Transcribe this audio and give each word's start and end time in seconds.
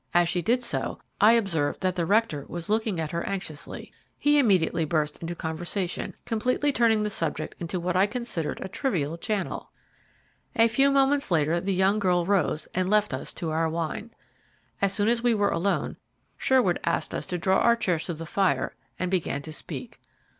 As 0.15 0.27
she 0.27 0.41
did 0.41 0.63
so, 0.63 0.97
I 1.21 1.33
observed 1.33 1.81
that 1.81 1.95
the 1.95 2.07
rector 2.07 2.43
was 2.47 2.71
looking 2.71 2.99
at 2.99 3.11
her 3.11 3.23
anxiously. 3.23 3.91
He 4.17 4.39
immediately 4.39 4.83
burst 4.83 5.19
into 5.19 5.35
conversation, 5.35 6.15
completely 6.25 6.71
turning 6.71 7.03
the 7.03 7.11
subject 7.11 7.53
into 7.59 7.79
what 7.79 7.95
I 7.95 8.07
considered 8.07 8.59
a 8.61 8.67
trivial 8.67 9.15
channel. 9.15 9.69
A 10.55 10.67
few 10.67 10.89
moments 10.89 11.29
later 11.29 11.61
the 11.61 11.71
young 11.71 11.99
girl 11.99 12.25
rose 12.25 12.67
and 12.73 12.89
left 12.89 13.13
us 13.13 13.31
to 13.33 13.51
our 13.51 13.69
wine. 13.69 14.09
As 14.81 14.91
soon 14.91 15.07
as 15.07 15.21
we 15.21 15.35
were 15.35 15.51
alone, 15.51 15.97
Sherwood 16.35 16.79
asked 16.83 17.13
us 17.13 17.27
to 17.27 17.37
draw 17.37 17.59
our 17.59 17.75
chairs 17.75 18.05
to 18.07 18.15
the 18.15 18.25
fire 18.25 18.73
and 18.97 19.11
began 19.11 19.43
to 19.43 19.53
speak. 19.53 19.99